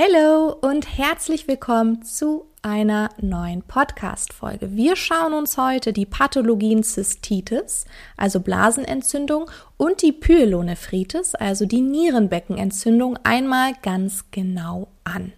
Hallo 0.00 0.54
und 0.60 0.96
herzlich 0.96 1.48
willkommen 1.48 2.02
zu 2.04 2.46
einer 2.62 3.08
neuen 3.20 3.62
Podcast-Folge. 3.62 4.76
Wir 4.76 4.94
schauen 4.94 5.32
uns 5.32 5.58
heute 5.58 5.92
die 5.92 6.06
Pathologien 6.06 6.84
Zystitis, 6.84 7.84
also 8.16 8.38
Blasenentzündung, 8.38 9.50
und 9.76 10.02
die 10.02 10.12
Pyelonephritis, 10.12 11.34
also 11.34 11.66
die 11.66 11.80
Nierenbeckenentzündung, 11.80 13.18
einmal 13.24 13.72
ganz 13.82 14.26
genau 14.30 14.86
an. 15.02 15.32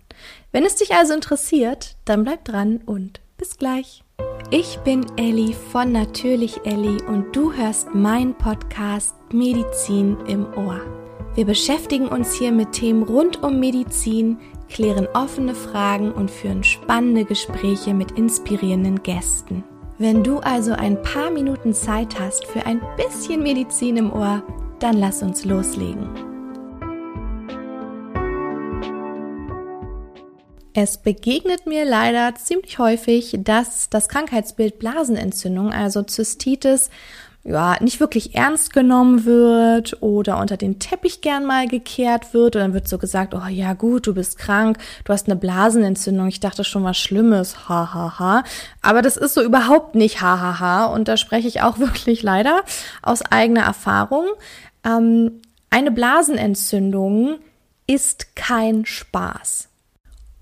Wenn 0.52 0.66
es 0.66 0.74
dich 0.74 0.92
also 0.92 1.14
interessiert, 1.14 1.96
dann 2.04 2.24
bleib 2.24 2.44
dran 2.44 2.82
und 2.84 3.22
bis 3.38 3.56
gleich. 3.56 4.04
Ich 4.50 4.76
bin 4.80 5.06
Elli 5.16 5.54
von 5.72 5.90
Natürlich 5.90 6.66
Elli 6.66 7.02
und 7.04 7.34
du 7.34 7.54
hörst 7.54 7.94
meinen 7.94 8.34
Podcast 8.34 9.14
Medizin 9.32 10.18
im 10.26 10.52
Ohr. 10.52 10.99
Wir 11.36 11.46
beschäftigen 11.46 12.08
uns 12.08 12.34
hier 12.34 12.50
mit 12.50 12.72
Themen 12.72 13.04
rund 13.04 13.42
um 13.42 13.60
Medizin, 13.60 14.38
klären 14.68 15.06
offene 15.14 15.54
Fragen 15.54 16.10
und 16.10 16.28
führen 16.28 16.64
spannende 16.64 17.24
Gespräche 17.24 17.94
mit 17.94 18.12
inspirierenden 18.12 19.02
Gästen. 19.04 19.62
Wenn 19.96 20.24
du 20.24 20.38
also 20.38 20.72
ein 20.72 21.00
paar 21.02 21.30
Minuten 21.30 21.72
Zeit 21.72 22.18
hast 22.18 22.46
für 22.46 22.66
ein 22.66 22.80
bisschen 22.96 23.42
Medizin 23.42 23.96
im 23.96 24.12
Ohr, 24.12 24.42
dann 24.80 24.96
lass 24.96 25.22
uns 25.22 25.44
loslegen. 25.44 26.08
Es 30.72 30.98
begegnet 30.98 31.66
mir 31.66 31.84
leider 31.84 32.34
ziemlich 32.36 32.78
häufig, 32.78 33.36
dass 33.40 33.90
das 33.90 34.08
Krankheitsbild 34.08 34.78
Blasenentzündung, 34.78 35.72
also 35.72 36.02
Zystitis, 36.02 36.90
ja, 37.42 37.76
nicht 37.80 38.00
wirklich 38.00 38.34
ernst 38.34 38.72
genommen 38.72 39.24
wird 39.24 40.02
oder 40.02 40.38
unter 40.38 40.58
den 40.58 40.78
Teppich 40.78 41.22
gern 41.22 41.46
mal 41.46 41.66
gekehrt 41.66 42.34
wird 42.34 42.54
und 42.54 42.62
dann 42.62 42.74
wird 42.74 42.86
so 42.86 42.98
gesagt, 42.98 43.34
oh 43.34 43.46
ja 43.48 43.72
gut, 43.72 44.06
du 44.06 44.14
bist 44.14 44.38
krank, 44.38 44.76
du 45.04 45.12
hast 45.12 45.26
eine 45.26 45.36
Blasenentzündung, 45.36 46.28
ich 46.28 46.40
dachte 46.40 46.64
schon 46.64 46.84
was 46.84 46.98
Schlimmes, 46.98 47.68
hahaha. 47.68 48.18
Ha, 48.18 48.18
ha. 48.18 48.44
Aber 48.82 49.00
das 49.00 49.16
ist 49.16 49.34
so 49.34 49.42
überhaupt 49.42 49.94
nicht 49.94 50.20
hahaha 50.20 50.60
ha, 50.60 50.80
ha. 50.80 50.86
und 50.86 51.08
da 51.08 51.16
spreche 51.16 51.48
ich 51.48 51.62
auch 51.62 51.78
wirklich 51.80 52.22
leider 52.22 52.62
aus 53.02 53.22
eigener 53.22 53.62
Erfahrung. 53.62 54.26
Ähm, 54.84 55.40
eine 55.70 55.90
Blasenentzündung 55.90 57.38
ist 57.86 58.36
kein 58.36 58.84
Spaß. 58.84 59.69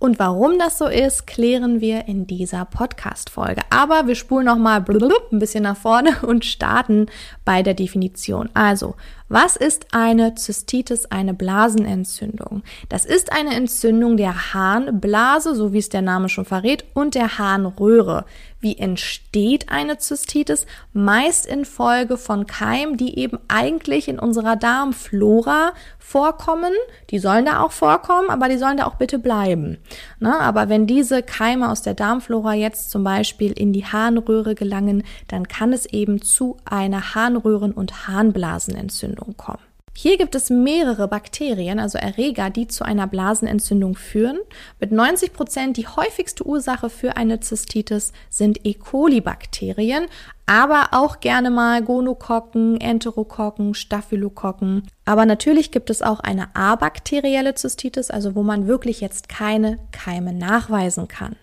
Und 0.01 0.21
warum 0.21 0.61
das 0.61 0.79
so 0.79 0.87
ist, 0.87 1.27
klären 1.27 1.81
wir 1.81 2.07
in 2.07 2.29
dieser 2.29 2.65
Podcast-Folge. 2.65 3.63
Aber 3.71 4.07
wir 4.07 4.15
spulen 4.15 4.47
nochmal 4.47 4.85
ein 5.33 5.41
bisschen 5.41 5.65
nach 5.65 5.77
vorne 5.77 6.17
und 6.23 6.45
starten 6.45 7.07
bei 7.49 7.63
der 7.63 7.73
Definition. 7.73 8.51
Also, 8.53 8.95
was 9.31 9.57
ist 9.57 9.87
eine 9.93 10.35
Zystitis, 10.35 11.07
eine 11.07 11.33
Blasenentzündung? 11.33 12.63
Das 12.91 13.07
ist 13.07 13.33
eine 13.33 13.55
Entzündung 13.55 14.19
der 14.19 14.53
Harnblase, 14.53 15.55
so 15.55 15.73
wie 15.73 15.79
es 15.79 15.89
der 15.89 16.03
Name 16.03 16.29
schon 16.29 16.45
verrät, 16.45 16.85
und 16.93 17.15
der 17.15 17.39
Harnröhre. 17.39 18.27
Wie 18.61 18.77
entsteht 18.77 19.69
eine 19.71 19.99
Zystitis? 19.99 20.67
Meist 20.93 21.47
infolge 21.47 22.17
von 22.17 22.47
Keimen, 22.47 22.97
die 22.97 23.19
eben 23.19 23.39
eigentlich 23.49 24.09
in 24.09 24.19
unserer 24.19 24.57
Darmflora 24.57 25.73
vorkommen. 25.99 26.73
Die 27.11 27.19
sollen 27.19 27.45
da 27.45 27.61
auch 27.61 27.71
vorkommen, 27.71 28.31
aber 28.31 28.49
die 28.49 28.57
sollen 28.57 28.79
da 28.79 28.87
auch 28.87 28.97
bitte 28.97 29.19
bleiben. 29.19 29.77
Na, 30.19 30.41
aber 30.41 30.69
wenn 30.69 30.87
diese 30.87 31.23
Keime 31.23 31.71
aus 31.71 31.83
der 31.83 31.95
Darmflora 31.95 32.55
jetzt 32.55 32.91
zum 32.91 33.05
Beispiel 33.05 33.53
in 33.53 33.73
die 33.73 33.85
Harnröhre 33.85 34.55
gelangen, 34.55 35.05
dann 35.29 35.47
kann 35.47 35.73
es 35.73 35.87
eben 35.87 36.23
zu 36.23 36.57
einer 36.65 37.15
Harnröhren- 37.39 37.73
und 37.73 38.09
Harnblasenentzündung 38.09 38.39
Blasenentzündung 38.39 39.37
kommen. 39.37 39.63
Hier 39.97 40.17
gibt 40.17 40.37
es 40.37 40.49
mehrere 40.49 41.09
Bakterien, 41.09 41.81
also 41.81 41.99
Erreger, 41.99 42.51
die 42.51 42.69
zu 42.69 42.85
einer 42.85 43.09
Blasenentzündung 43.09 43.97
führen. 43.97 44.39
Mit 44.79 44.93
90 44.93 45.33
Prozent 45.33 45.77
die 45.77 45.89
häufigste 45.89 46.47
Ursache 46.47 46.89
für 46.89 47.17
eine 47.17 47.41
Zystitis 47.41 48.13
sind 48.31 48.65
E. 48.65 48.75
coli-Bakterien, 48.75 50.07
aber 50.47 50.91
auch 50.93 51.19
gerne 51.19 51.51
mal 51.51 51.83
Gonokokken, 51.83 52.81
Enterokokken, 52.81 53.75
Staphylokokken. 53.75 54.87
Aber 55.05 55.27
natürlich 55.27 55.73
gibt 55.73 55.91
es 55.91 56.01
auch 56.01 56.21
eine 56.21 56.55
abakterielle 56.55 57.57
Zystitis, 57.57 58.13
also 58.13 58.37
wo 58.37 58.45
man 58.45 58.69
wirklich 58.69 59.01
jetzt 59.01 59.29
keine 59.29 59.81
Keime 59.91 60.33
nachweisen 60.33 61.09
kann. 61.09 61.35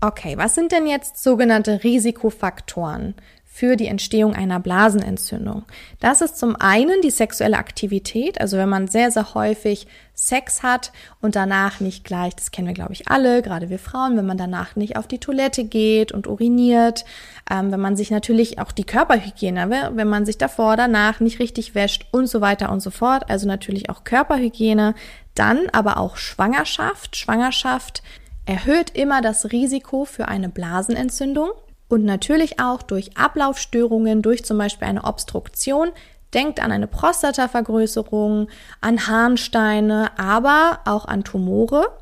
Okay, 0.00 0.36
was 0.36 0.56
sind 0.56 0.72
denn 0.72 0.88
jetzt 0.88 1.22
sogenannte 1.22 1.84
Risikofaktoren 1.84 3.14
für 3.54 3.76
die 3.76 3.86
Entstehung 3.86 4.34
einer 4.34 4.60
Blasenentzündung. 4.60 5.64
Das 6.00 6.22
ist 6.22 6.38
zum 6.38 6.56
einen 6.56 7.02
die 7.02 7.10
sexuelle 7.10 7.58
Aktivität, 7.58 8.40
also 8.40 8.56
wenn 8.56 8.70
man 8.70 8.88
sehr, 8.88 9.10
sehr 9.10 9.34
häufig 9.34 9.86
Sex 10.14 10.62
hat 10.62 10.90
und 11.20 11.36
danach 11.36 11.78
nicht 11.78 12.02
gleich, 12.02 12.34
das 12.34 12.50
kennen 12.50 12.66
wir 12.66 12.74
glaube 12.74 12.94
ich 12.94 13.08
alle, 13.08 13.42
gerade 13.42 13.68
wir 13.68 13.78
Frauen, 13.78 14.16
wenn 14.16 14.24
man 14.24 14.38
danach 14.38 14.74
nicht 14.74 14.96
auf 14.96 15.06
die 15.06 15.18
Toilette 15.18 15.64
geht 15.64 16.12
und 16.12 16.26
uriniert, 16.26 17.04
ähm, 17.50 17.70
wenn 17.70 17.80
man 17.80 17.94
sich 17.94 18.10
natürlich 18.10 18.58
auch 18.58 18.72
die 18.72 18.84
Körperhygiene, 18.84 19.92
wenn 19.92 20.08
man 20.08 20.24
sich 20.24 20.38
davor, 20.38 20.78
danach 20.78 21.20
nicht 21.20 21.38
richtig 21.38 21.74
wäscht 21.74 22.06
und 22.10 22.28
so 22.28 22.40
weiter 22.40 22.72
und 22.72 22.80
so 22.80 22.90
fort, 22.90 23.28
also 23.28 23.46
natürlich 23.46 23.90
auch 23.90 24.02
Körperhygiene, 24.02 24.94
dann 25.34 25.68
aber 25.72 25.98
auch 25.98 26.16
Schwangerschaft. 26.16 27.16
Schwangerschaft 27.16 28.02
erhöht 28.46 28.96
immer 28.96 29.20
das 29.20 29.52
Risiko 29.52 30.06
für 30.06 30.28
eine 30.28 30.48
Blasenentzündung 30.48 31.50
und 31.92 32.06
natürlich 32.06 32.58
auch 32.58 32.80
durch 32.80 33.18
Ablaufstörungen, 33.18 34.22
durch 34.22 34.46
zum 34.46 34.56
Beispiel 34.56 34.88
eine 34.88 35.04
Obstruktion. 35.04 35.90
Denkt 36.32 36.58
an 36.62 36.72
eine 36.72 36.86
Prostatavergrößerung, 36.86 38.48
an 38.80 39.06
Harnsteine, 39.06 40.10
aber 40.16 40.78
auch 40.86 41.04
an 41.04 41.22
Tumore. 41.22 41.92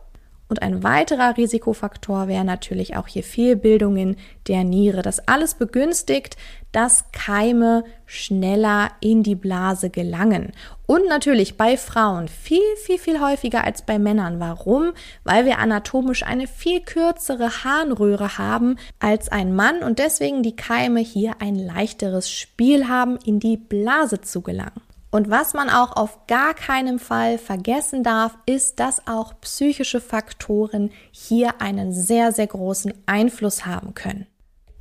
Und 0.51 0.63
ein 0.63 0.83
weiterer 0.83 1.37
Risikofaktor 1.37 2.27
wäre 2.27 2.45
natürlich 2.45 2.97
auch 2.97 3.07
hier 3.07 3.23
Fehlbildungen 3.23 4.17
der 4.49 4.65
Niere. 4.65 5.01
Das 5.01 5.29
alles 5.29 5.55
begünstigt, 5.55 6.37
dass 6.73 7.13
Keime 7.13 7.85
schneller 8.05 8.91
in 9.01 9.23
die 9.23 9.37
Blase 9.37 9.91
gelangen. 9.91 10.51
Und 10.87 11.07
natürlich 11.09 11.57
bei 11.57 11.77
Frauen 11.77 12.27
viel, 12.27 12.59
viel, 12.85 12.99
viel 12.99 13.21
häufiger 13.21 13.63
als 13.63 13.83
bei 13.83 14.01
Männern. 14.01 14.41
Warum? 14.41 14.93
Weil 15.23 15.47
wir 15.47 15.61
anatomisch 15.61 16.25
eine 16.25 16.49
viel 16.49 16.81
kürzere 16.81 17.63
Harnröhre 17.63 18.37
haben 18.37 18.75
als 18.99 19.31
ein 19.31 19.55
Mann 19.55 19.85
und 19.85 20.01
deswegen 20.01 20.43
die 20.43 20.57
Keime 20.57 20.99
hier 20.99 21.35
ein 21.39 21.55
leichteres 21.55 22.29
Spiel 22.29 22.89
haben, 22.89 23.19
in 23.25 23.39
die 23.39 23.57
Blase 23.57 24.21
zu 24.21 24.43
gelangen. 24.43 24.83
Und 25.11 25.29
was 25.29 25.55
man 25.55 25.71
auch 25.71 25.97
auf 25.97 26.27
gar 26.27 26.55
keinen 26.55 26.99
Fall 26.99 27.39
vergessen 27.39 28.05
darf, 28.05 28.39
ist, 28.47 28.79
dass 28.79 29.07
auch 29.09 29.41
psychische 29.41 30.01
Faktoren 30.01 30.91
hier 31.11 31.61
einen 31.61 31.93
sehr, 31.93 32.33
sehr 32.33 32.47
großen 32.47 32.95
Einfluss 33.07 33.67
haben 33.67 33.95
können. 33.95 34.27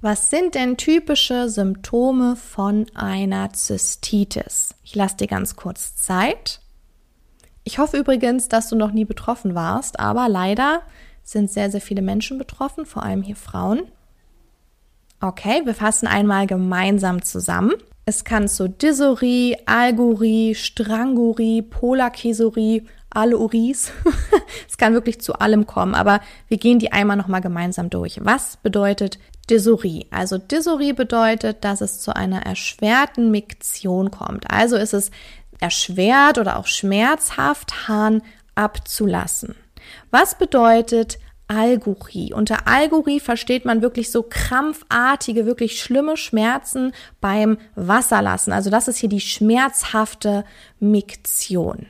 Was 0.02 0.30
sind 0.30 0.56
denn 0.56 0.78
typische 0.78 1.50
Symptome 1.50 2.36
von 2.36 2.86
einer 2.94 3.52
Zystitis? 3.52 4.76
Ich 4.84 4.96
lasse 4.96 5.18
dir 5.18 5.28
ganz 5.28 5.56
kurz 5.56 5.98
Zeit. 5.98 6.62
Ich 7.66 7.80
hoffe 7.80 7.98
übrigens, 7.98 8.48
dass 8.48 8.70
du 8.70 8.76
noch 8.76 8.92
nie 8.92 9.06
betroffen 9.06 9.56
warst, 9.56 10.00
aber 10.00 10.30
leider 10.30 10.84
sind 11.24 11.52
sehr, 11.52 11.70
sehr 11.70 11.82
viele 11.82 12.02
Menschen 12.02 12.38
betroffen, 12.38 12.86
vor 12.86 13.04
allem 13.04 13.24
hier 13.24 13.36
Frauen. 13.36 13.82
Okay, 15.20 15.64
wir 15.66 15.76
fassen 15.76 16.08
einmal 16.08 16.48
gemeinsam 16.48 17.22
zusammen. 17.22 17.74
Es 18.10 18.24
kann 18.24 18.48
zu 18.48 18.68
Dysurie, 18.68 19.56
Algorie, 19.68 20.56
Strangurie, 20.56 21.62
Polakesurie, 21.62 22.88
alle 23.12 23.38
Uris. 23.38 23.92
es 24.68 24.80
kann 24.80 24.96
wirklich 24.96 25.22
zu 25.22 25.34
allem 25.34 25.68
kommen, 25.68 25.94
aber 25.94 26.20
wir 26.48 26.58
gehen 26.58 26.80
die 26.80 26.92
einmal 26.92 27.18
nochmal 27.18 27.42
gemeinsam 27.42 27.92
durch. 27.92 28.20
Was 28.24 28.58
bedeutet 28.58 29.20
Dysurie? 29.48 30.08
Also 30.10 30.40
Dysurie 30.40 30.94
bedeutet, 30.94 31.64
dass 31.64 31.82
es 31.82 32.00
zu 32.00 32.16
einer 32.16 32.42
erschwerten 32.48 33.30
Miktion 33.30 34.10
kommt. 34.10 34.50
Also 34.50 34.76
ist 34.76 34.96
es 34.96 35.12
erschwert 35.60 36.40
oder 36.40 36.58
auch 36.58 36.66
schmerzhaft, 36.66 37.88
Hahn 37.88 38.24
abzulassen. 38.56 39.54
Was 40.10 40.36
bedeutet 40.36 41.20
Algurie. 41.50 42.34
Unter 42.34 42.68
Algurie 42.68 43.20
versteht 43.20 43.66
man 43.66 43.82
wirklich 43.82 44.12
so 44.12 44.24
krampfartige, 44.24 45.46
wirklich 45.46 45.82
schlimme 45.82 46.16
Schmerzen 46.16 46.94
beim 47.20 47.58
Wasserlassen. 47.76 48.54
Also 48.54 48.70
das 48.70 48.88
ist 48.88 48.98
hier 48.98 49.10
die 49.10 49.20
schmerzhafte 49.20 50.46
Miktion. 50.80 51.88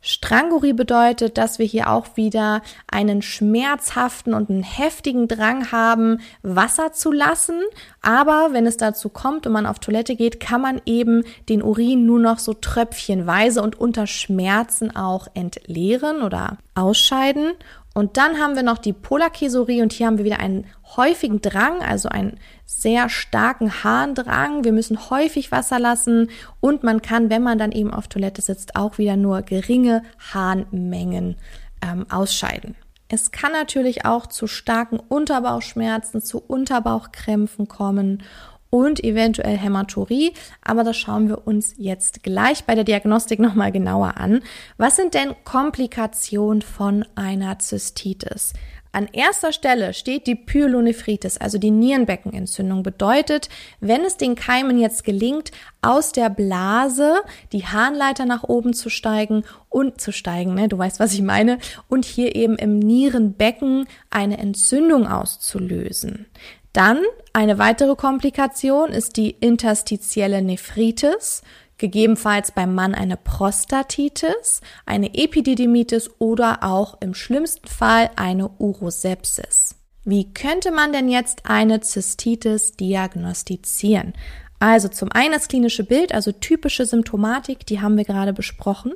Strangurie 0.00 0.74
bedeutet, 0.74 1.38
dass 1.38 1.58
wir 1.58 1.66
hier 1.66 1.90
auch 1.90 2.16
wieder 2.16 2.62
einen 2.90 3.20
schmerzhaften 3.20 4.32
und 4.32 4.48
einen 4.48 4.62
heftigen 4.62 5.26
Drang 5.26 5.72
haben, 5.72 6.20
Wasser 6.42 6.92
zu 6.92 7.10
lassen. 7.10 7.60
Aber 8.00 8.50
wenn 8.52 8.66
es 8.66 8.76
dazu 8.76 9.08
kommt 9.08 9.46
und 9.46 9.52
man 9.52 9.66
auf 9.66 9.80
Toilette 9.80 10.14
geht, 10.14 10.38
kann 10.38 10.60
man 10.60 10.80
eben 10.86 11.24
den 11.48 11.62
Urin 11.62 12.06
nur 12.06 12.20
noch 12.20 12.38
so 12.38 12.54
tröpfchenweise 12.54 13.60
und 13.60 13.80
unter 13.80 14.06
Schmerzen 14.06 14.94
auch 14.94 15.26
entleeren 15.34 16.22
oder 16.22 16.58
ausscheiden. 16.76 17.52
Und 17.98 18.16
dann 18.16 18.38
haben 18.38 18.54
wir 18.54 18.62
noch 18.62 18.78
die 18.78 18.92
Polarkesurie 18.92 19.82
und 19.82 19.92
hier 19.92 20.06
haben 20.06 20.18
wir 20.18 20.24
wieder 20.24 20.38
einen 20.38 20.66
häufigen 20.96 21.40
Drang, 21.40 21.82
also 21.82 22.08
einen 22.08 22.38
sehr 22.64 23.08
starken 23.08 23.82
Harndrang. 23.82 24.62
Wir 24.62 24.70
müssen 24.70 25.10
häufig 25.10 25.50
Wasser 25.50 25.80
lassen 25.80 26.30
und 26.60 26.84
man 26.84 27.02
kann, 27.02 27.28
wenn 27.28 27.42
man 27.42 27.58
dann 27.58 27.72
eben 27.72 27.92
auf 27.92 28.06
Toilette 28.06 28.40
sitzt, 28.40 28.76
auch 28.76 28.98
wieder 28.98 29.16
nur 29.16 29.42
geringe 29.42 30.04
Harnmengen 30.32 31.38
ähm, 31.82 32.06
ausscheiden. 32.08 32.76
Es 33.08 33.32
kann 33.32 33.50
natürlich 33.50 34.04
auch 34.04 34.28
zu 34.28 34.46
starken 34.46 35.00
Unterbauchschmerzen, 35.00 36.22
zu 36.22 36.38
Unterbauchkrämpfen 36.38 37.66
kommen 37.66 38.22
und 38.70 39.02
eventuell 39.02 39.56
Hämaturie, 39.56 40.32
aber 40.62 40.84
das 40.84 40.96
schauen 40.96 41.28
wir 41.28 41.46
uns 41.46 41.74
jetzt 41.76 42.22
gleich 42.22 42.64
bei 42.64 42.74
der 42.74 42.84
Diagnostik 42.84 43.38
nochmal 43.38 43.72
genauer 43.72 44.16
an. 44.16 44.42
Was 44.76 44.96
sind 44.96 45.14
denn 45.14 45.34
Komplikationen 45.44 46.62
von 46.62 47.04
einer 47.14 47.58
Zystitis? 47.58 48.52
An 48.90 49.06
erster 49.12 49.52
Stelle 49.52 49.92
steht 49.92 50.26
die 50.26 50.34
Pyelonephritis, 50.34 51.36
also 51.36 51.58
die 51.58 51.70
Nierenbeckenentzündung. 51.70 52.82
Bedeutet, 52.82 53.50
wenn 53.80 54.02
es 54.02 54.16
den 54.16 54.34
Keimen 54.34 54.78
jetzt 54.78 55.04
gelingt, 55.04 55.52
aus 55.82 56.12
der 56.12 56.30
Blase 56.30 57.16
die 57.52 57.66
Harnleiter 57.66 58.24
nach 58.24 58.44
oben 58.44 58.72
zu 58.72 58.88
steigen 58.88 59.44
und 59.68 60.00
zu 60.00 60.10
steigen, 60.10 60.54
ne, 60.54 60.68
du 60.68 60.78
weißt, 60.78 61.00
was 61.00 61.12
ich 61.12 61.22
meine, 61.22 61.58
und 61.88 62.06
hier 62.06 62.34
eben 62.34 62.56
im 62.56 62.78
Nierenbecken 62.78 63.86
eine 64.10 64.38
Entzündung 64.38 65.06
auszulösen. 65.06 66.26
Dann 66.72 67.02
eine 67.32 67.58
weitere 67.58 67.96
Komplikation 67.96 68.90
ist 68.90 69.16
die 69.16 69.30
interstitielle 69.30 70.42
Nephritis 70.42 71.42
gegebenenfalls 71.78 72.52
beim 72.52 72.74
Mann 72.74 72.94
eine 72.94 73.16
Prostatitis, 73.16 74.60
eine 74.84 75.14
Epididymitis 75.14 76.10
oder 76.18 76.64
auch 76.64 77.00
im 77.00 77.14
schlimmsten 77.14 77.68
Fall 77.68 78.10
eine 78.16 78.48
Urosepsis. 78.48 79.76
Wie 80.04 80.32
könnte 80.32 80.70
man 80.70 80.92
denn 80.92 81.08
jetzt 81.08 81.42
eine 81.44 81.80
Zystitis 81.80 82.72
diagnostizieren? 82.72 84.14
Also 84.58 84.88
zum 84.88 85.10
einen 85.12 85.32
das 85.32 85.48
klinische 85.48 85.84
Bild, 85.84 86.12
also 86.12 86.32
typische 86.32 86.84
Symptomatik, 86.84 87.64
die 87.66 87.80
haben 87.80 87.96
wir 87.96 88.04
gerade 88.04 88.32
besprochen. 88.32 88.92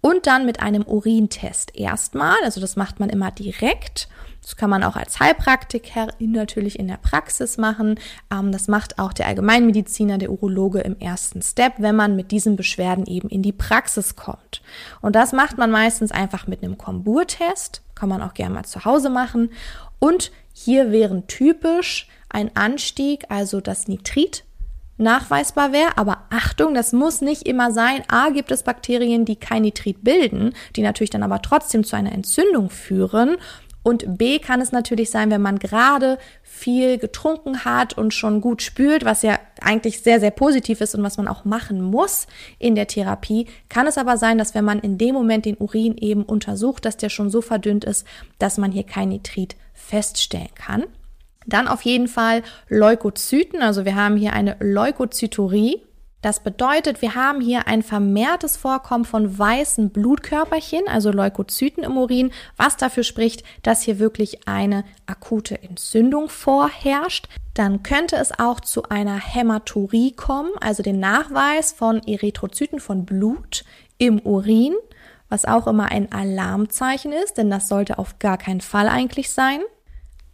Und 0.00 0.26
dann 0.26 0.44
mit 0.44 0.60
einem 0.60 0.82
Urintest 0.82 1.76
erstmal, 1.76 2.36
also 2.42 2.60
das 2.60 2.76
macht 2.76 3.00
man 3.00 3.08
immer 3.10 3.30
direkt 3.30 4.08
das 4.44 4.56
kann 4.56 4.68
man 4.68 4.84
auch 4.84 4.94
als 4.94 5.20
Heilpraktiker 5.20 6.08
natürlich 6.18 6.78
in 6.78 6.86
der 6.86 6.98
Praxis 6.98 7.56
machen. 7.56 7.98
Ähm, 8.30 8.52
das 8.52 8.68
macht 8.68 8.98
auch 8.98 9.14
der 9.14 9.26
Allgemeinmediziner, 9.26 10.18
der 10.18 10.30
Urologe 10.30 10.80
im 10.80 10.98
ersten 10.98 11.40
Step, 11.40 11.74
wenn 11.78 11.96
man 11.96 12.14
mit 12.14 12.30
diesen 12.30 12.54
Beschwerden 12.54 13.06
eben 13.06 13.30
in 13.30 13.42
die 13.42 13.52
Praxis 13.52 14.16
kommt. 14.16 14.60
Und 15.00 15.16
das 15.16 15.32
macht 15.32 15.56
man 15.56 15.70
meistens 15.70 16.12
einfach 16.12 16.46
mit 16.46 16.62
einem 16.62 16.76
Komburtest. 16.76 17.82
Kann 17.94 18.10
man 18.10 18.20
auch 18.20 18.34
gerne 18.34 18.54
mal 18.54 18.64
zu 18.64 18.84
Hause 18.84 19.08
machen. 19.08 19.50
Und 19.98 20.30
hier 20.52 20.92
wären 20.92 21.26
typisch 21.26 22.08
ein 22.28 22.54
Anstieg, 22.54 23.24
also 23.30 23.62
das 23.62 23.88
Nitrit 23.88 24.44
nachweisbar 24.96 25.72
wäre. 25.72 25.96
Aber 25.96 26.24
Achtung, 26.30 26.74
das 26.74 26.92
muss 26.92 27.20
nicht 27.20 27.46
immer 27.46 27.72
sein. 27.72 28.02
A, 28.08 28.30
gibt 28.30 28.50
es 28.50 28.62
Bakterien, 28.62 29.24
die 29.24 29.36
kein 29.36 29.62
Nitrit 29.62 30.04
bilden, 30.04 30.54
die 30.76 30.82
natürlich 30.82 31.10
dann 31.10 31.22
aber 31.22 31.42
trotzdem 31.42 31.84
zu 31.84 31.96
einer 31.96 32.12
Entzündung 32.12 32.70
führen. 32.70 33.36
Und 33.84 34.16
B 34.16 34.38
kann 34.38 34.62
es 34.62 34.72
natürlich 34.72 35.10
sein, 35.10 35.30
wenn 35.30 35.42
man 35.42 35.58
gerade 35.58 36.18
viel 36.42 36.96
getrunken 36.96 37.66
hat 37.66 37.92
und 37.98 38.14
schon 38.14 38.40
gut 38.40 38.62
spült, 38.62 39.04
was 39.04 39.20
ja 39.20 39.38
eigentlich 39.60 40.00
sehr, 40.00 40.20
sehr 40.20 40.30
positiv 40.30 40.80
ist 40.80 40.94
und 40.94 41.02
was 41.02 41.18
man 41.18 41.28
auch 41.28 41.44
machen 41.44 41.82
muss 41.82 42.26
in 42.58 42.76
der 42.76 42.86
Therapie, 42.86 43.46
kann 43.68 43.86
es 43.86 43.98
aber 43.98 44.16
sein, 44.16 44.38
dass 44.38 44.54
wenn 44.54 44.64
man 44.64 44.80
in 44.80 44.96
dem 44.96 45.14
Moment 45.14 45.44
den 45.44 45.58
Urin 45.58 45.98
eben 45.98 46.22
untersucht, 46.22 46.86
dass 46.86 46.96
der 46.96 47.10
schon 47.10 47.28
so 47.28 47.42
verdünnt 47.42 47.84
ist, 47.84 48.06
dass 48.38 48.56
man 48.56 48.72
hier 48.72 48.84
kein 48.84 49.10
Nitrit 49.10 49.54
feststellen 49.74 50.54
kann. 50.54 50.84
Dann 51.46 51.68
auf 51.68 51.82
jeden 51.82 52.08
Fall 52.08 52.42
Leukozyten, 52.68 53.62
also 53.62 53.84
wir 53.84 53.94
haben 53.94 54.16
hier 54.16 54.32
eine 54.32 54.56
Leukozyturie, 54.60 55.82
das 56.24 56.40
bedeutet, 56.40 57.02
wir 57.02 57.16
haben 57.16 57.42
hier 57.42 57.66
ein 57.66 57.82
vermehrtes 57.82 58.56
Vorkommen 58.56 59.04
von 59.04 59.38
weißen 59.38 59.90
Blutkörperchen, 59.90 60.88
also 60.88 61.10
Leukozyten 61.10 61.84
im 61.84 61.98
Urin, 61.98 62.30
was 62.56 62.78
dafür 62.78 63.02
spricht, 63.02 63.44
dass 63.62 63.82
hier 63.82 63.98
wirklich 63.98 64.48
eine 64.48 64.84
akute 65.04 65.62
Entzündung 65.62 66.30
vorherrscht. 66.30 67.28
Dann 67.52 67.82
könnte 67.82 68.16
es 68.16 68.38
auch 68.38 68.60
zu 68.60 68.84
einer 68.84 69.18
Hämaturie 69.18 70.12
kommen, 70.12 70.52
also 70.62 70.82
den 70.82 70.98
Nachweis 70.98 71.72
von 71.72 72.00
Erythrozyten 72.06 72.80
von 72.80 73.04
Blut 73.04 73.66
im 73.98 74.18
Urin, 74.18 74.72
was 75.28 75.44
auch 75.44 75.66
immer 75.66 75.92
ein 75.92 76.10
Alarmzeichen 76.10 77.12
ist, 77.12 77.36
denn 77.36 77.50
das 77.50 77.68
sollte 77.68 77.98
auf 77.98 78.18
gar 78.18 78.38
keinen 78.38 78.62
Fall 78.62 78.88
eigentlich 78.88 79.30
sein. 79.30 79.60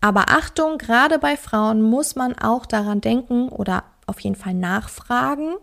Aber 0.00 0.30
Achtung, 0.30 0.78
gerade 0.78 1.18
bei 1.18 1.36
Frauen 1.36 1.82
muss 1.82 2.16
man 2.16 2.36
auch 2.38 2.66
daran 2.66 3.00
denken 3.00 3.48
oder 3.48 3.84
auf 4.06 4.20
jeden 4.20 4.36
Fall 4.36 4.54
nachfragen, 4.54 5.54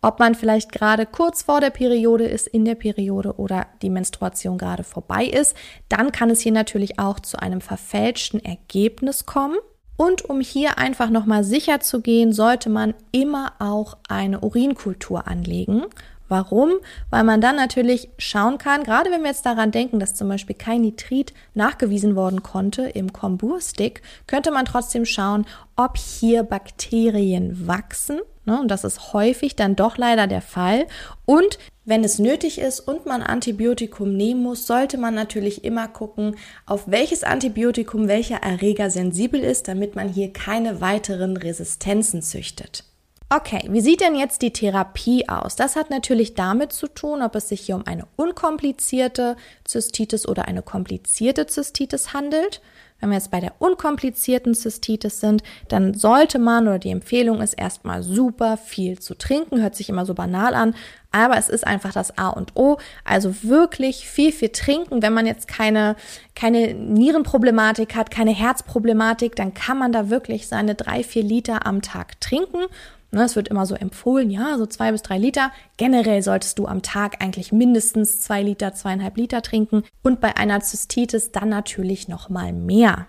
ob 0.00 0.18
man 0.18 0.34
vielleicht 0.34 0.72
gerade 0.72 1.06
kurz 1.06 1.42
vor 1.42 1.60
der 1.60 1.70
Periode 1.70 2.24
ist, 2.24 2.48
in 2.48 2.64
der 2.64 2.74
Periode 2.74 3.36
oder 3.36 3.66
die 3.82 3.90
Menstruation 3.90 4.58
gerade 4.58 4.82
vorbei 4.82 5.26
ist. 5.26 5.56
Dann 5.88 6.10
kann 6.10 6.30
es 6.30 6.40
hier 6.40 6.52
natürlich 6.52 6.98
auch 6.98 7.20
zu 7.20 7.38
einem 7.38 7.60
verfälschten 7.60 8.44
Ergebnis 8.44 9.26
kommen. 9.26 9.58
Und 9.96 10.24
um 10.24 10.40
hier 10.40 10.78
einfach 10.78 11.10
nochmal 11.10 11.44
sicher 11.44 11.78
zu 11.78 12.00
gehen, 12.00 12.32
sollte 12.32 12.70
man 12.70 12.94
immer 13.12 13.52
auch 13.60 13.98
eine 14.08 14.40
Urinkultur 14.40 15.28
anlegen 15.28 15.84
Warum? 16.28 16.72
Weil 17.10 17.24
man 17.24 17.40
dann 17.40 17.56
natürlich 17.56 18.08
schauen 18.18 18.58
kann, 18.58 18.84
gerade 18.84 19.10
wenn 19.10 19.22
wir 19.22 19.28
jetzt 19.28 19.46
daran 19.46 19.70
denken, 19.70 20.00
dass 20.00 20.14
zum 20.14 20.28
Beispiel 20.28 20.56
kein 20.56 20.80
Nitrit 20.80 21.34
nachgewiesen 21.54 22.16
worden 22.16 22.42
konnte 22.42 22.82
im 22.82 23.12
Komburstick, 23.12 24.02
könnte 24.26 24.50
man 24.50 24.64
trotzdem 24.64 25.04
schauen, 25.04 25.46
ob 25.76 25.96
hier 25.96 26.42
Bakterien 26.42 27.66
wachsen. 27.66 28.20
Ne? 28.44 28.60
Und 28.60 28.68
das 28.68 28.84
ist 28.84 29.12
häufig 29.12 29.56
dann 29.56 29.76
doch 29.76 29.96
leider 29.96 30.26
der 30.26 30.42
Fall. 30.42 30.86
Und 31.26 31.58
wenn 31.84 32.04
es 32.04 32.18
nötig 32.18 32.58
ist 32.58 32.80
und 32.80 33.06
man 33.06 33.22
Antibiotikum 33.22 34.16
nehmen 34.16 34.42
muss, 34.42 34.66
sollte 34.66 34.98
man 34.98 35.14
natürlich 35.14 35.64
immer 35.64 35.88
gucken, 35.88 36.36
auf 36.64 36.84
welches 36.86 37.24
Antibiotikum 37.24 38.08
welcher 38.08 38.36
Erreger 38.36 38.90
sensibel 38.90 39.40
ist, 39.40 39.68
damit 39.68 39.96
man 39.96 40.08
hier 40.08 40.32
keine 40.32 40.80
weiteren 40.80 41.36
Resistenzen 41.36 42.22
züchtet. 42.22 42.84
Okay, 43.34 43.66
wie 43.70 43.80
sieht 43.80 44.02
denn 44.02 44.14
jetzt 44.14 44.42
die 44.42 44.52
Therapie 44.52 45.26
aus? 45.26 45.56
Das 45.56 45.74
hat 45.74 45.88
natürlich 45.88 46.34
damit 46.34 46.70
zu 46.74 46.86
tun, 46.86 47.22
ob 47.22 47.34
es 47.34 47.48
sich 47.48 47.62
hier 47.62 47.76
um 47.76 47.86
eine 47.86 48.06
unkomplizierte 48.16 49.36
Zystitis 49.64 50.28
oder 50.28 50.48
eine 50.48 50.60
komplizierte 50.60 51.46
Zystitis 51.46 52.12
handelt. 52.12 52.60
Wenn 53.00 53.08
wir 53.08 53.16
jetzt 53.16 53.30
bei 53.30 53.40
der 53.40 53.54
unkomplizierten 53.58 54.54
Zystitis 54.54 55.20
sind, 55.20 55.42
dann 55.68 55.94
sollte 55.94 56.38
man 56.38 56.68
oder 56.68 56.78
die 56.78 56.90
Empfehlung 56.90 57.40
ist 57.40 57.54
erstmal 57.54 58.02
super 58.02 58.58
viel 58.58 58.98
zu 58.98 59.14
trinken. 59.14 59.62
Hört 59.62 59.76
sich 59.76 59.88
immer 59.88 60.04
so 60.04 60.12
banal 60.12 60.54
an, 60.54 60.74
aber 61.10 61.38
es 61.38 61.48
ist 61.48 61.66
einfach 61.66 61.94
das 61.94 62.18
A 62.18 62.28
und 62.28 62.54
O. 62.54 62.76
Also 63.02 63.42
wirklich 63.42 64.06
viel, 64.06 64.32
viel 64.32 64.50
trinken. 64.50 65.00
Wenn 65.00 65.14
man 65.14 65.24
jetzt 65.24 65.48
keine, 65.48 65.96
keine 66.36 66.74
Nierenproblematik 66.74 67.96
hat, 67.96 68.10
keine 68.10 68.32
Herzproblematik, 68.32 69.36
dann 69.36 69.54
kann 69.54 69.78
man 69.78 69.90
da 69.90 70.10
wirklich 70.10 70.48
seine 70.48 70.74
drei, 70.74 71.02
vier 71.02 71.22
Liter 71.22 71.66
am 71.66 71.80
Tag 71.80 72.20
trinken. 72.20 72.66
Ne, 73.14 73.24
es 73.24 73.36
wird 73.36 73.48
immer 73.48 73.66
so 73.66 73.74
empfohlen, 73.74 74.30
ja, 74.30 74.56
so 74.56 74.64
zwei 74.64 74.90
bis 74.90 75.02
drei 75.02 75.18
Liter. 75.18 75.52
Generell 75.76 76.22
solltest 76.22 76.58
du 76.58 76.66
am 76.66 76.80
Tag 76.80 77.22
eigentlich 77.22 77.52
mindestens 77.52 78.22
zwei 78.22 78.42
Liter, 78.42 78.72
zweieinhalb 78.72 79.18
Liter 79.18 79.42
trinken 79.42 79.84
und 80.02 80.22
bei 80.22 80.38
einer 80.38 80.60
Zystitis 80.60 81.30
dann 81.30 81.50
natürlich 81.50 82.08
noch 82.08 82.30
mal 82.30 82.54
mehr. 82.54 83.06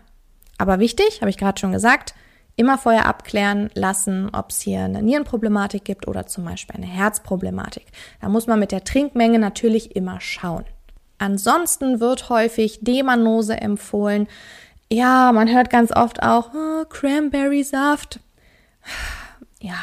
Aber 0.57 0.79
wichtig, 0.79 1.21
habe 1.21 1.29
ich 1.29 1.37
gerade 1.37 1.57
schon 1.57 1.71
gesagt, 1.71 2.15
immer 2.57 2.77
vorher 2.77 3.05
abklären 3.05 3.69
lassen, 3.75 4.29
ob 4.33 4.49
es 4.49 4.59
hier 4.59 4.81
eine 4.81 5.01
Nierenproblematik 5.01 5.85
gibt 5.85 6.05
oder 6.05 6.27
zum 6.27 6.43
Beispiel 6.43 6.75
eine 6.75 6.85
Herzproblematik. 6.85 7.85
Da 8.19 8.27
muss 8.27 8.45
man 8.45 8.59
mit 8.59 8.73
der 8.73 8.83
Trinkmenge 8.83 9.39
natürlich 9.39 9.95
immer 9.95 10.19
schauen. 10.19 10.65
Ansonsten 11.17 12.01
wird 12.01 12.27
häufig 12.27 12.79
Demanose 12.81 13.55
empfohlen. 13.55 14.27
Ja, 14.91 15.31
man 15.31 15.49
hört 15.49 15.69
ganz 15.69 15.95
oft 15.95 16.21
auch 16.21 16.49
oh, 16.53 16.83
Cranberry-Saft 16.89 18.19
ja, 19.63 19.79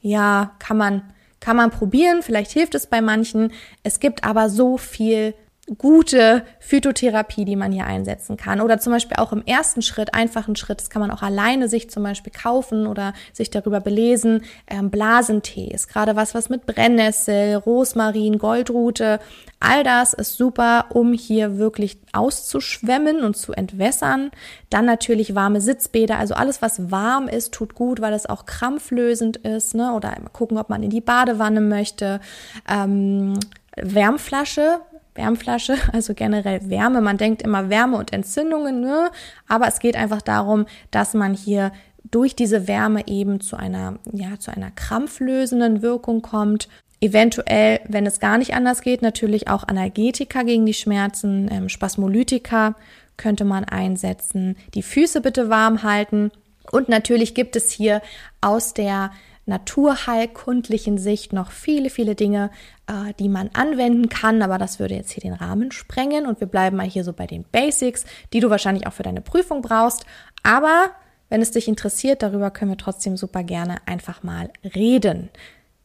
ja, 0.00 0.54
kann 0.58 0.78
man, 0.78 1.02
kann 1.40 1.56
man 1.56 1.70
probieren, 1.70 2.22
vielleicht 2.22 2.50
hilft 2.52 2.74
es 2.74 2.86
bei 2.86 3.02
manchen. 3.02 3.52
Es 3.82 4.00
gibt 4.00 4.24
aber 4.24 4.48
so 4.48 4.78
viel 4.78 5.34
gute 5.78 6.44
Phytotherapie, 6.58 7.44
die 7.44 7.56
man 7.56 7.70
hier 7.72 7.86
einsetzen 7.86 8.36
kann. 8.36 8.60
Oder 8.60 8.80
zum 8.80 8.92
Beispiel 8.92 9.16
auch 9.18 9.32
im 9.32 9.44
ersten 9.44 9.82
Schritt, 9.82 10.14
einfachen 10.14 10.56
Schritt, 10.56 10.80
das 10.80 10.90
kann 10.90 11.00
man 11.00 11.10
auch 11.10 11.22
alleine 11.22 11.68
sich 11.68 11.90
zum 11.90 12.02
Beispiel 12.02 12.32
kaufen 12.32 12.86
oder 12.86 13.12
sich 13.32 13.50
darüber 13.50 13.80
belesen. 13.80 14.42
Ähm, 14.66 14.90
Blasentee 14.90 15.68
ist 15.72 15.88
gerade 15.88 16.16
was, 16.16 16.34
was 16.34 16.48
mit 16.48 16.66
Brennnessel, 16.66 17.54
Rosmarin, 17.54 18.38
Goldrute, 18.38 19.20
all 19.60 19.84
das 19.84 20.12
ist 20.12 20.36
super, 20.36 20.86
um 20.90 21.12
hier 21.12 21.58
wirklich 21.58 21.98
auszuschwemmen 22.12 23.22
und 23.22 23.36
zu 23.36 23.52
entwässern. 23.52 24.30
Dann 24.70 24.86
natürlich 24.86 25.34
warme 25.34 25.60
Sitzbäder, 25.60 26.18
also 26.18 26.34
alles, 26.34 26.62
was 26.62 26.90
warm 26.90 27.28
ist, 27.28 27.52
tut 27.52 27.74
gut, 27.74 28.00
weil 28.00 28.14
es 28.14 28.26
auch 28.26 28.46
krampflösend 28.46 29.36
ist. 29.36 29.74
Ne? 29.74 29.92
Oder 29.92 30.16
gucken, 30.32 30.58
ob 30.58 30.68
man 30.70 30.82
in 30.82 30.90
die 30.90 31.00
Badewanne 31.00 31.60
möchte. 31.60 32.20
Ähm, 32.68 33.38
Wärmflasche, 33.76 34.80
Wärmflasche, 35.14 35.76
also 35.92 36.14
generell 36.14 36.68
Wärme. 36.70 37.00
Man 37.00 37.18
denkt 37.18 37.42
immer 37.42 37.68
Wärme 37.70 37.96
und 37.96 38.12
Entzündungen, 38.12 38.80
ne? 38.80 39.10
aber 39.48 39.68
es 39.68 39.78
geht 39.78 39.96
einfach 39.96 40.22
darum, 40.22 40.66
dass 40.90 41.14
man 41.14 41.34
hier 41.34 41.72
durch 42.10 42.34
diese 42.34 42.66
Wärme 42.66 43.06
eben 43.06 43.40
zu 43.40 43.56
einer, 43.56 43.98
ja, 44.12 44.38
zu 44.38 44.50
einer 44.50 44.70
krampflösenden 44.70 45.82
Wirkung 45.82 46.22
kommt. 46.22 46.68
Eventuell, 47.00 47.80
wenn 47.88 48.06
es 48.06 48.20
gar 48.20 48.38
nicht 48.38 48.54
anders 48.54 48.82
geht, 48.82 49.02
natürlich 49.02 49.48
auch 49.48 49.66
Analgetika 49.66 50.42
gegen 50.42 50.66
die 50.66 50.74
Schmerzen, 50.74 51.48
ähm, 51.50 51.68
Spasmolytika 51.68 52.74
könnte 53.16 53.44
man 53.44 53.64
einsetzen. 53.64 54.56
Die 54.74 54.82
Füße 54.82 55.20
bitte 55.20 55.50
warm 55.50 55.82
halten. 55.82 56.30
Und 56.72 56.88
natürlich 56.88 57.34
gibt 57.34 57.56
es 57.56 57.70
hier 57.70 58.00
aus 58.40 58.74
der 58.74 59.12
naturheilkundlichen 59.50 60.96
Sicht 60.96 61.34
noch 61.34 61.50
viele, 61.50 61.90
viele 61.90 62.14
Dinge, 62.14 62.50
äh, 62.86 63.12
die 63.18 63.28
man 63.28 63.50
anwenden 63.52 64.08
kann, 64.08 64.40
aber 64.40 64.56
das 64.56 64.78
würde 64.78 64.94
jetzt 64.94 65.12
hier 65.12 65.20
den 65.20 65.34
Rahmen 65.34 65.72
sprengen 65.72 66.26
und 66.26 66.40
wir 66.40 66.46
bleiben 66.46 66.78
mal 66.78 66.88
hier 66.88 67.04
so 67.04 67.12
bei 67.12 67.26
den 67.26 67.44
Basics, 67.44 68.06
die 68.32 68.40
du 68.40 68.48
wahrscheinlich 68.48 68.86
auch 68.86 68.94
für 68.94 69.02
deine 69.02 69.20
Prüfung 69.20 69.60
brauchst. 69.60 70.06
Aber 70.42 70.92
wenn 71.28 71.42
es 71.42 71.50
dich 71.50 71.68
interessiert, 71.68 72.22
darüber 72.22 72.50
können 72.50 72.70
wir 72.70 72.78
trotzdem 72.78 73.16
super 73.16 73.44
gerne 73.44 73.76
einfach 73.86 74.22
mal 74.22 74.50
reden. 74.74 75.28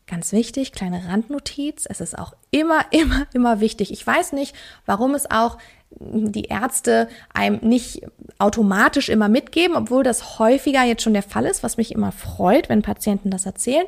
Ganz 0.08 0.32
wichtig, 0.34 0.72
kleine 0.72 1.08
Randnotiz. 1.08 1.88
Es 1.90 2.00
ist 2.00 2.18
auch 2.18 2.34
immer, 2.52 2.86
immer, 2.92 3.28
immer 3.34 3.60
wichtig. 3.60 3.92
Ich 3.92 4.06
weiß 4.06 4.34
nicht, 4.34 4.56
warum 4.86 5.16
es 5.16 5.30
auch 5.30 5.58
die 6.00 6.46
Ärzte 6.46 7.08
einem 7.34 7.60
nicht 7.62 8.04
automatisch 8.40 9.10
immer 9.10 9.30
mitgeben, 9.30 9.76
obwohl 9.76 10.04
das 10.04 10.40
häufiger 10.40 10.84
jetzt 10.84 11.04
schon 11.04 11.14
der 11.14 11.24
Fall 11.24 11.46
ist, 11.46 11.64
was 11.64 11.78
mich 11.78 11.94
immer 11.94 12.12
freut, 12.12 12.70
wenn 12.70 12.82
Patienten 12.82 13.30
das 13.30 13.46
erzählen. 13.46 13.86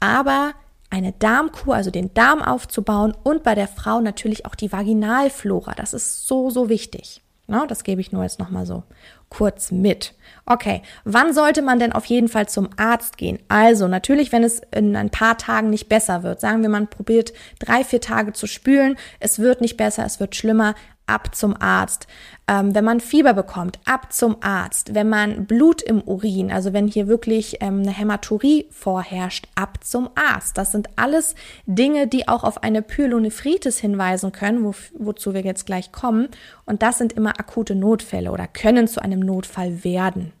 Aber 0.00 0.52
eine 0.90 1.12
Darmkur, 1.12 1.74
also 1.74 1.90
den 1.90 2.12
Darm 2.14 2.42
aufzubauen 2.42 3.14
und 3.22 3.42
bei 3.42 3.54
der 3.54 3.68
Frau 3.68 4.00
natürlich 4.00 4.46
auch 4.46 4.54
die 4.54 4.72
Vaginalflora. 4.72 5.74
Das 5.74 5.94
ist 5.94 6.26
so, 6.26 6.50
so 6.50 6.68
wichtig. 6.68 7.22
Ne, 7.48 7.64
das 7.66 7.82
gebe 7.82 8.00
ich 8.00 8.12
nur 8.12 8.22
jetzt 8.22 8.38
nochmal 8.38 8.66
so 8.66 8.84
kurz 9.28 9.72
mit. 9.72 10.14
Okay, 10.46 10.82
wann 11.04 11.34
sollte 11.34 11.60
man 11.60 11.80
denn 11.80 11.92
auf 11.92 12.04
jeden 12.04 12.28
Fall 12.28 12.48
zum 12.48 12.70
Arzt 12.76 13.16
gehen? 13.16 13.40
Also 13.48 13.88
natürlich, 13.88 14.30
wenn 14.30 14.44
es 14.44 14.60
in 14.70 14.94
ein 14.94 15.10
paar 15.10 15.38
Tagen 15.38 15.68
nicht 15.68 15.88
besser 15.88 16.22
wird. 16.22 16.40
Sagen 16.40 16.62
wir, 16.62 16.68
man 16.68 16.86
probiert 16.86 17.32
drei, 17.58 17.82
vier 17.82 18.00
Tage 18.00 18.32
zu 18.32 18.46
spülen, 18.46 18.96
es 19.18 19.38
wird 19.38 19.60
nicht 19.60 19.76
besser, 19.76 20.04
es 20.04 20.20
wird 20.20 20.36
schlimmer, 20.36 20.74
ab 21.06 21.34
zum 21.34 21.54
Arzt. 21.60 22.06
Ähm, 22.48 22.74
wenn 22.74 22.84
man 22.84 23.00
Fieber 23.00 23.34
bekommt, 23.34 23.78
ab 23.84 24.12
zum 24.12 24.36
Arzt. 24.40 24.94
Wenn 24.94 25.08
man 25.08 25.46
Blut 25.46 25.82
im 25.82 26.02
Urin, 26.02 26.50
also 26.50 26.72
wenn 26.72 26.86
hier 26.86 27.06
wirklich 27.06 27.58
ähm, 27.60 27.80
eine 27.80 27.90
Hämaturie 27.90 28.66
vorherrscht, 28.70 29.48
ab 29.54 29.78
zum 29.82 30.10
Arzt. 30.14 30.58
Das 30.58 30.72
sind 30.72 30.88
alles 30.96 31.34
Dinge, 31.66 32.06
die 32.06 32.28
auch 32.28 32.44
auf 32.44 32.62
eine 32.62 32.82
Pyelonephritis 32.82 33.78
hinweisen 33.78 34.32
können, 34.32 34.64
wo, 34.64 34.74
wozu 34.98 35.34
wir 35.34 35.42
jetzt 35.42 35.66
gleich 35.66 35.92
kommen. 35.92 36.28
Und 36.64 36.82
das 36.82 36.98
sind 36.98 37.12
immer 37.12 37.38
akute 37.38 37.74
Notfälle 37.74 38.30
oder 38.32 38.46
können 38.46 38.88
zu 38.88 39.00
einem 39.00 39.20
Notfall 39.20 39.84
werden. 39.84 40.32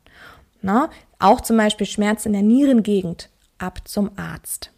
Na? 0.62 0.90
Auch 1.18 1.40
zum 1.40 1.56
Beispiel 1.56 1.86
Schmerz 1.86 2.26
in 2.26 2.32
der 2.32 2.42
Nierengegend, 2.42 3.28
ab 3.58 3.80
zum 3.84 4.10
Arzt. 4.16 4.72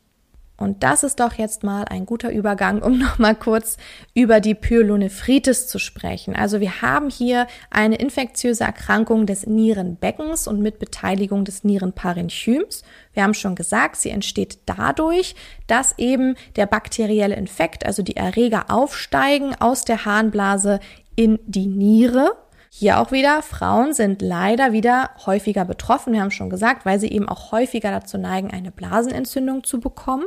Und 0.57 0.85
das 0.85 1.03
ist 1.03 1.19
doch 1.19 1.35
jetzt 1.35 1.65
mal 1.65 1.85
ein 1.85 2.07
guter 2.07 2.31
Übergang, 2.31 2.81
um 2.81 2.99
nochmal 2.99 3.35
kurz 3.35 3.77
über 4.15 4.41
die 4.41 4.55
Pyelonephritis 4.55 5.67
zu 5.67 5.79
sprechen. 5.79 6.37
Also 6.37 6.61
wir 6.61 6.81
haben 6.81 7.11
hier 7.11 7.47
eine 7.71 7.97
infektiöse 7.97 8.65
Erkrankung 8.65 9.27
des 9.27 9.47
Nierenbeckens 9.47 10.47
und 10.47 10.61
mit 10.61 10.79
Beteiligung 10.79 11.45
des 11.45 11.65
Nierenparenchyms. 11.65 12.83
Wir 13.13 13.25
haben 13.25 13.35
schon 13.35 13.57
gesagt, 13.57 13.97
sie 13.97 14.11
entsteht 14.11 14.59
dadurch, 14.67 15.35
dass 15.67 15.99
eben 15.99 16.37
der 16.57 16.67
bakterielle 16.67 17.35
Infekt, 17.35 17.85
also 17.85 18.03
die 18.03 18.17
Erreger 18.17 18.67
aufsteigen 18.69 19.55
aus 19.59 19.85
der 19.85 20.05
Harnblase 20.05 20.79
in 21.17 21.39
die 21.47 21.67
Niere 21.67 22.37
hier 22.77 22.99
auch 22.99 23.13
wieder, 23.13 23.41
Frauen 23.43 23.93
sind 23.93 24.21
leider 24.21 24.73
wieder 24.73 25.11
häufiger 25.27 25.65
betroffen. 25.65 26.13
Wir 26.13 26.21
haben 26.21 26.33
schon 26.33 26.51
gesagt, 26.51 26.85
weil 26.85 26.99
sie 26.99 27.07
eben 27.07 27.29
auch 27.29 27.53
häufiger 27.53 27.93
dazu 27.93 28.19
neigen, 28.19 28.51
eine 28.51 28.73
Blasenentzündung 28.73 29.63
zu 29.63 29.79
bekommen. 29.79 30.25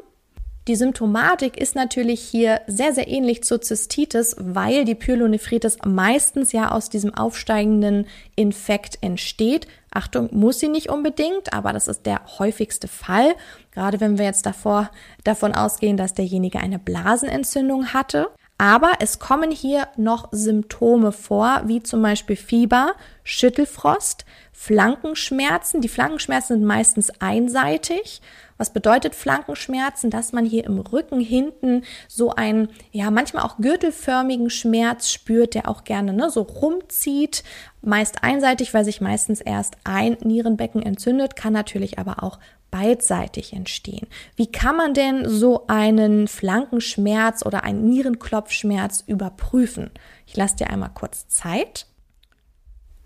Die 0.67 0.75
Symptomatik 0.75 1.55
ist 1.55 1.75
natürlich 1.75 2.19
hier 2.19 2.59
sehr, 2.67 2.91
sehr 2.91 3.07
ähnlich 3.07 3.41
zur 3.41 3.61
Zystitis, 3.61 4.35
weil 4.37 4.83
die 4.83 4.95
Pyelonephritis 4.95 5.77
meistens 5.85 6.51
ja 6.51 6.71
aus 6.71 6.89
diesem 6.89 7.13
aufsteigenden 7.13 8.05
Infekt 8.35 8.97
entsteht. 8.99 9.67
Achtung, 9.93 10.27
muss 10.33 10.59
sie 10.59 10.67
nicht 10.67 10.89
unbedingt, 10.89 11.53
aber 11.53 11.71
das 11.71 11.87
ist 11.87 12.05
der 12.05 12.19
häufigste 12.37 12.89
Fall. 12.89 13.33
Gerade 13.71 14.01
wenn 14.01 14.17
wir 14.17 14.25
jetzt 14.25 14.45
davor, 14.45 14.91
davon 15.23 15.55
ausgehen, 15.55 15.95
dass 15.95 16.13
derjenige 16.13 16.59
eine 16.59 16.79
Blasenentzündung 16.79 17.93
hatte. 17.93 18.27
Aber 18.57 18.93
es 18.99 19.19
kommen 19.19 19.51
hier 19.51 19.87
noch 19.95 20.29
Symptome 20.31 21.13
vor, 21.13 21.61
wie 21.65 21.81
zum 21.81 22.01
Beispiel 22.01 22.35
Fieber, 22.35 22.93
Schüttelfrost, 23.23 24.25
Flankenschmerzen. 24.51 25.79
Die 25.79 25.87
Flankenschmerzen 25.87 26.57
sind 26.57 26.65
meistens 26.65 27.11
einseitig. 27.21 28.21
Was 28.57 28.71
bedeutet 28.71 29.15
Flankenschmerzen? 29.15 30.09
Dass 30.09 30.33
man 30.33 30.45
hier 30.45 30.65
im 30.65 30.79
Rücken 30.79 31.19
hinten 31.19 31.83
so 32.07 32.31
einen, 32.31 32.69
ja, 32.91 33.11
manchmal 33.11 33.43
auch 33.43 33.57
gürtelförmigen 33.57 34.49
Schmerz 34.49 35.11
spürt, 35.11 35.53
der 35.55 35.69
auch 35.69 35.83
gerne 35.83 36.13
ne, 36.13 36.29
so 36.29 36.41
rumzieht. 36.41 37.43
Meist 37.81 38.23
einseitig, 38.23 38.73
weil 38.73 38.85
sich 38.85 39.01
meistens 39.01 39.41
erst 39.41 39.77
ein 39.83 40.17
Nierenbecken 40.23 40.81
entzündet, 40.81 41.35
kann 41.35 41.53
natürlich 41.53 41.99
aber 41.99 42.23
auch 42.23 42.39
beidseitig 42.71 43.53
entstehen. 43.53 44.07
Wie 44.35 44.51
kann 44.51 44.75
man 44.75 44.93
denn 44.93 45.27
so 45.27 45.67
einen 45.67 46.27
Flankenschmerz 46.27 47.45
oder 47.45 47.63
einen 47.63 47.87
Nierenklopfschmerz 47.87 49.03
überprüfen? 49.07 49.91
Ich 50.25 50.35
lasse 50.35 50.57
dir 50.57 50.69
einmal 50.69 50.91
kurz 50.93 51.27
Zeit. 51.27 51.85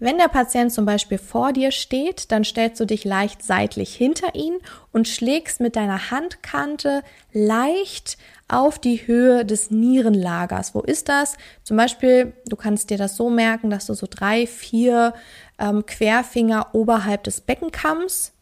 Wenn 0.01 0.17
der 0.17 0.29
Patient 0.29 0.73
zum 0.73 0.85
Beispiel 0.85 1.19
vor 1.19 1.53
dir 1.53 1.69
steht, 1.69 2.31
dann 2.31 2.43
stellst 2.43 2.79
du 2.79 2.85
dich 2.85 3.05
leicht 3.05 3.43
seitlich 3.43 3.93
hinter 3.93 4.33
ihn 4.33 4.57
und 4.91 5.07
schlägst 5.07 5.59
mit 5.59 5.75
deiner 5.75 6.09
Handkante 6.09 7.03
leicht 7.33 8.17
auf 8.47 8.79
die 8.79 9.05
Höhe 9.05 9.45
des 9.45 9.69
Nierenlagers. 9.69 10.73
Wo 10.73 10.79
ist 10.79 11.07
das? 11.07 11.37
Zum 11.63 11.77
Beispiel, 11.77 12.33
du 12.47 12.55
kannst 12.55 12.89
dir 12.89 12.97
das 12.97 13.15
so 13.15 13.29
merken, 13.29 13.69
dass 13.69 13.85
du 13.85 13.93
so 13.93 14.07
drei, 14.09 14.47
vier 14.47 15.13
ähm, 15.59 15.85
Querfinger 15.85 16.73
oberhalb 16.73 17.23
des 17.23 17.39
Beckenkamms 17.41 18.33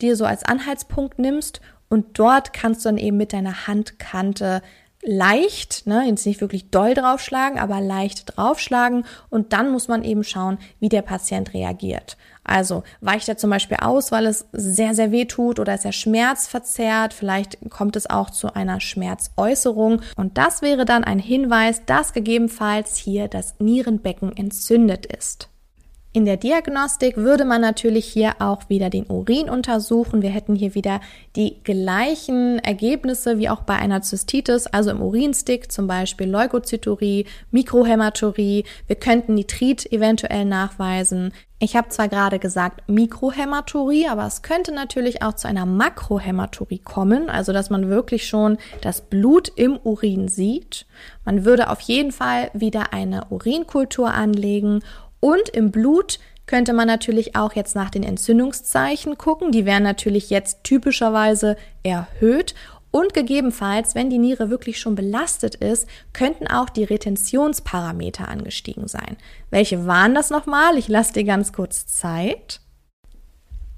dir 0.00 0.16
so 0.16 0.24
als 0.24 0.42
Anhaltspunkt 0.42 1.20
nimmst 1.20 1.60
und 1.88 2.18
dort 2.18 2.52
kannst 2.52 2.84
du 2.84 2.88
dann 2.88 2.98
eben 2.98 3.18
mit 3.18 3.32
deiner 3.32 3.68
Handkante 3.68 4.62
leicht, 5.04 5.86
ne, 5.86 6.04
jetzt 6.06 6.26
nicht 6.26 6.40
wirklich 6.40 6.70
doll 6.70 6.94
draufschlagen, 6.94 7.58
aber 7.58 7.80
leicht 7.80 8.36
draufschlagen 8.36 9.04
und 9.30 9.52
dann 9.52 9.70
muss 9.70 9.88
man 9.88 10.02
eben 10.02 10.24
schauen, 10.24 10.58
wie 10.80 10.88
der 10.88 11.02
Patient 11.02 11.52
reagiert. 11.54 12.16
Also 12.42 12.82
weicht 13.00 13.28
er 13.28 13.38
zum 13.38 13.50
Beispiel 13.50 13.78
aus, 13.80 14.12
weil 14.12 14.26
es 14.26 14.46
sehr, 14.52 14.94
sehr 14.94 15.12
weh 15.12 15.24
tut 15.24 15.58
oder 15.58 15.74
ist 15.74 15.84
er 15.84 15.92
schmerzverzerrt, 15.92 17.14
vielleicht 17.14 17.58
kommt 17.70 17.96
es 17.96 18.08
auch 18.08 18.30
zu 18.30 18.54
einer 18.54 18.80
Schmerzäußerung 18.80 20.02
und 20.16 20.36
das 20.36 20.60
wäre 20.60 20.84
dann 20.84 21.04
ein 21.04 21.18
Hinweis, 21.18 21.84
dass 21.86 22.12
gegebenenfalls 22.12 22.96
hier 22.96 23.28
das 23.28 23.54
Nierenbecken 23.60 24.36
entzündet 24.36 25.06
ist. 25.06 25.48
In 26.16 26.26
der 26.26 26.36
Diagnostik 26.36 27.16
würde 27.16 27.44
man 27.44 27.60
natürlich 27.60 28.06
hier 28.06 28.34
auch 28.38 28.68
wieder 28.68 28.88
den 28.88 29.04
Urin 29.06 29.50
untersuchen. 29.50 30.22
Wir 30.22 30.30
hätten 30.30 30.54
hier 30.54 30.76
wieder 30.76 31.00
die 31.34 31.56
gleichen 31.64 32.60
Ergebnisse 32.60 33.38
wie 33.38 33.48
auch 33.48 33.62
bei 33.62 33.74
einer 33.74 34.00
Zystitis, 34.00 34.68
also 34.68 34.92
im 34.92 35.02
Urinstick 35.02 35.72
zum 35.72 35.88
Beispiel 35.88 36.30
Leukozyturie, 36.30 37.26
Mikrohämaturie. 37.50 38.64
Wir 38.86 38.94
könnten 38.94 39.34
Nitrit 39.34 39.90
eventuell 39.90 40.44
nachweisen. 40.44 41.32
Ich 41.58 41.74
habe 41.74 41.88
zwar 41.88 42.08
gerade 42.08 42.38
gesagt 42.38 42.88
Mikrohämaturie, 42.88 44.06
aber 44.06 44.26
es 44.26 44.42
könnte 44.42 44.72
natürlich 44.72 45.22
auch 45.22 45.32
zu 45.32 45.48
einer 45.48 45.66
Makrohämaturie 45.66 46.78
kommen, 46.78 47.30
also 47.30 47.52
dass 47.52 47.70
man 47.70 47.88
wirklich 47.88 48.28
schon 48.28 48.58
das 48.82 49.00
Blut 49.00 49.50
im 49.56 49.78
Urin 49.82 50.28
sieht. 50.28 50.86
Man 51.24 51.44
würde 51.44 51.70
auf 51.70 51.80
jeden 51.80 52.12
Fall 52.12 52.50
wieder 52.52 52.92
eine 52.92 53.26
Urinkultur 53.30 54.12
anlegen 54.12 54.80
und 55.24 55.48
im 55.48 55.70
Blut 55.70 56.18
könnte 56.44 56.74
man 56.74 56.86
natürlich 56.86 57.34
auch 57.34 57.54
jetzt 57.54 57.74
nach 57.74 57.88
den 57.88 58.02
Entzündungszeichen 58.02 59.16
gucken. 59.16 59.52
Die 59.52 59.64
wären 59.64 59.82
natürlich 59.82 60.28
jetzt 60.28 60.64
typischerweise 60.64 61.56
erhöht. 61.82 62.54
Und 62.90 63.14
gegebenenfalls, 63.14 63.94
wenn 63.94 64.10
die 64.10 64.18
Niere 64.18 64.50
wirklich 64.50 64.78
schon 64.78 64.96
belastet 64.96 65.54
ist, 65.54 65.88
könnten 66.12 66.46
auch 66.46 66.68
die 66.68 66.84
Retentionsparameter 66.84 68.28
angestiegen 68.28 68.86
sein. 68.86 69.16
Welche 69.48 69.86
waren 69.86 70.14
das 70.14 70.28
nochmal? 70.28 70.76
Ich 70.76 70.88
lasse 70.88 71.14
dir 71.14 71.24
ganz 71.24 71.54
kurz 71.54 71.86
Zeit. 71.86 72.60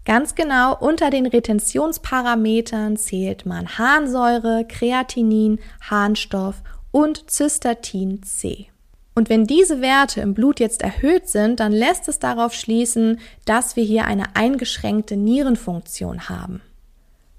Ganz 0.05 0.35
genau, 0.35 0.77
unter 0.77 1.11
den 1.11 1.27
Retentionsparametern 1.27 2.97
zählt 2.97 3.47
man 3.47 3.79
Harnsäure, 3.79 4.67
Kreatinin, 4.69 5.61
Harnstoff 5.81 6.57
und 6.91 7.31
Cystatin 7.31 8.25
C. 8.25 8.67
Und 9.17 9.31
wenn 9.31 9.47
diese 9.47 9.81
Werte 9.81 10.21
im 10.21 10.35
Blut 10.35 10.61
jetzt 10.61 10.83
erhöht 10.83 11.27
sind, 11.27 11.59
dann 11.59 11.73
lässt 11.73 12.07
es 12.07 12.19
darauf 12.19 12.53
schließen, 12.53 13.19
dass 13.47 13.75
wir 13.75 13.83
hier 13.83 14.05
eine 14.05 14.37
eingeschränkte 14.37 15.17
Nierenfunktion 15.17 16.29
haben. 16.29 16.61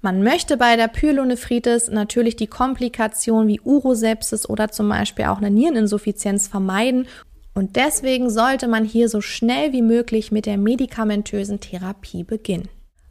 Man 0.02 0.24
möchte 0.24 0.56
bei 0.56 0.74
der 0.74 0.88
Pyelonephritis 0.88 1.88
natürlich 1.88 2.34
die 2.34 2.48
Komplikation 2.48 3.46
wie 3.46 3.60
Urosepsis 3.60 4.48
oder 4.48 4.70
zum 4.70 4.88
Beispiel 4.88 5.26
auch 5.26 5.38
eine 5.38 5.52
Niereninsuffizienz 5.52 6.48
vermeiden 6.48 7.06
und 7.54 7.76
deswegen 7.76 8.28
sollte 8.28 8.66
man 8.66 8.84
hier 8.84 9.08
so 9.08 9.20
schnell 9.20 9.72
wie 9.72 9.82
möglich 9.82 10.32
mit 10.32 10.46
der 10.46 10.58
medikamentösen 10.58 11.60
Therapie 11.60 12.24
beginnen. 12.24 12.68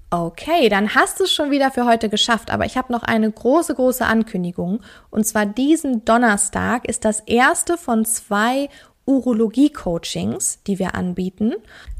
Okay, 0.09 0.69
dann 0.69 0.95
hast 0.95 1.19
du 1.19 1.25
es 1.25 1.33
schon 1.33 1.51
wieder 1.51 1.69
für 1.69 1.85
heute 1.85 2.07
geschafft, 2.07 2.49
aber 2.49 2.65
ich 2.65 2.77
habe 2.77 2.93
noch 2.93 3.03
eine 3.03 3.29
große, 3.29 3.75
große 3.75 4.05
Ankündigung. 4.05 4.79
Und 5.09 5.27
zwar 5.27 5.45
diesen 5.45 6.05
Donnerstag 6.05 6.87
ist 6.87 7.03
das 7.03 7.19
erste 7.21 7.77
von 7.77 8.05
zwei 8.05 8.69
Urologie-Coachings, 9.05 10.63
die 10.65 10.79
wir 10.79 10.95
anbieten. 10.95 11.55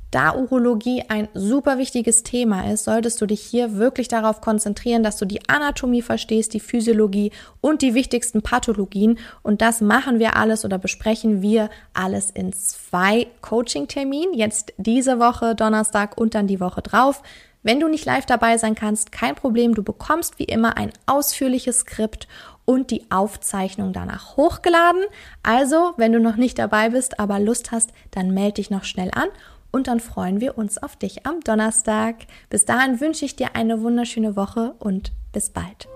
Da 0.10 0.34
Urologie 0.34 1.04
ein 1.10 1.28
super 1.34 1.78
wichtiges 1.78 2.24
Thema 2.24 2.72
ist, 2.72 2.86
solltest 2.86 3.20
du 3.20 3.26
dich 3.26 3.42
hier 3.42 3.76
wirklich 3.76 4.08
darauf 4.08 4.40
konzentrieren, 4.40 5.04
dass 5.04 5.18
du 5.18 5.26
die 5.26 5.50
Anatomie 5.50 6.02
verstehst, 6.02 6.54
die 6.54 6.62
Physiologie 6.62 7.34
und 7.60 7.82
die 7.82 7.94
wichtigsten 7.94 8.42
Pathologien. 8.42 9.20
Und 9.44 9.62
das 9.62 9.82
machen 9.82 10.20
wir 10.20 10.38
alles 10.38 10.64
oder 10.64 10.78
besprechen 10.78 11.42
wir 11.42 11.70
alles 11.94 12.30
in 12.30 12.54
zwei 12.54 13.28
Coaching-Terminen. 13.42 14.34
Jetzt 14.34 14.72
diese 14.78 15.20
Woche 15.20 15.56
Donnerstag 15.56 16.18
und 16.18 16.36
dann 16.36 16.48
die 16.48 16.62
Woche 16.62 16.82
drauf. 16.82 17.22
Wenn 17.68 17.82
du 17.82 17.90
nicht 17.90 18.06
live 18.06 18.26
dabei 18.26 18.58
sein 18.58 18.76
kannst, 18.76 19.12
kein 19.12 19.36
Problem. 19.36 19.76
Du 19.76 19.84
bekommst 19.84 20.40
wie 20.40 20.46
immer 20.46 20.78
ein 20.78 20.94
ausführliches 21.06 21.80
Skript 21.80 22.26
und 22.64 22.92
die 22.92 23.12
Aufzeichnung 23.12 23.92
danach 23.92 24.38
hochgeladen. 24.38 25.04
Also, 25.44 25.92
wenn 25.98 26.14
du 26.14 26.22
noch 26.22 26.38
nicht 26.38 26.58
dabei 26.60 26.92
bist, 26.92 27.20
aber 27.20 27.42
Lust 27.42 27.74
hast, 27.74 27.92
dann 28.12 28.34
melde 28.34 28.54
dich 28.54 28.70
noch 28.70 28.86
schnell 28.86 29.12
an 29.14 29.28
und 29.70 29.88
dann 29.88 30.00
freuen 30.00 30.40
wir 30.40 30.58
uns 30.58 30.82
auf 30.82 30.96
dich 30.96 31.26
am 31.26 31.42
Donnerstag. 31.42 32.16
Bis 32.50 32.64
dahin 32.64 33.02
wünsche 33.02 33.26
ich 33.26 33.36
dir 33.36 33.58
eine 33.58 33.82
wunderschöne 33.82 34.38
Woche 34.38 34.74
und 34.80 35.12
bis 35.34 35.50
bald. 35.50 35.90